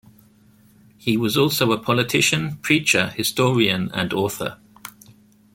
[0.97, 4.57] He was also a politician, preacher, historian and author.